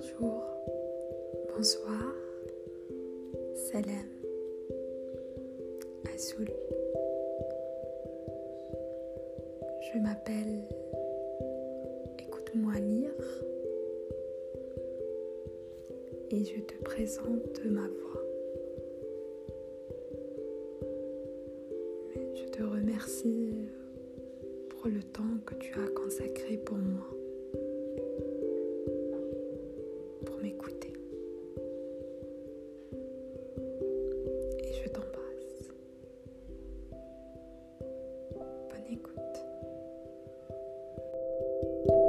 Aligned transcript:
Bonsoir, 0.00 0.56
salam, 3.54 4.08
Azul. 6.14 6.48
Je 9.82 9.98
m'appelle 9.98 10.64
Écoute-moi 12.18 12.78
lire 12.78 13.12
et 16.30 16.44
je 16.46 16.60
te 16.62 16.82
présente 16.82 17.62
ma 17.66 17.86
voix. 17.86 18.22
Je 22.36 22.48
te 22.48 22.62
remercie 22.62 23.68
pour 24.70 24.88
le 24.88 25.02
temps 25.02 25.36
que 25.44 25.56
tu 25.56 25.74
as 25.74 25.88
consacré 25.88 26.56
pour 26.56 26.78
moi. 26.78 27.19
you 41.62 41.99